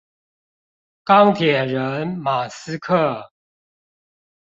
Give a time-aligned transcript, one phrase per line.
[1.05, 3.29] 鋼鐵人馬斯克